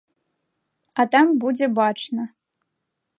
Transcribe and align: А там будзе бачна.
А 1.03 1.05
там 1.15 1.25
будзе 1.43 1.65
бачна. 1.81 2.23